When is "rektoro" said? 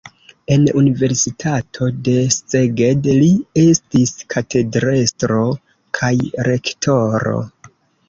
6.53-7.41